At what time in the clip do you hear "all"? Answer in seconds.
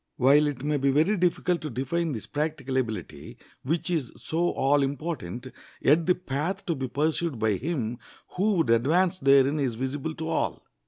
4.49-4.81, 10.27-10.65